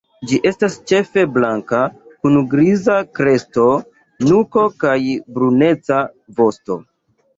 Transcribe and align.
Ĝi 0.29 0.37
estas 0.51 0.75
ĉefe 0.91 1.25
blanka, 1.33 1.81
kun 2.23 2.39
griza 2.55 2.95
kresto, 3.19 3.67
nuko 4.31 4.65
kaj 4.85 4.99
bruneca 5.37 6.01
vosto. 6.41 6.81